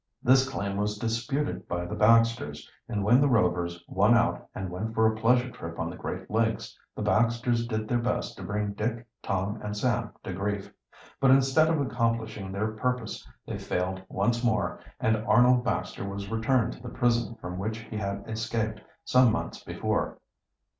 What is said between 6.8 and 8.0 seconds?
the Baxters did their